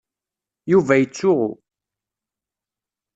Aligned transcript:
Yuba 0.71 0.93
yettsuɣu. 0.97 1.49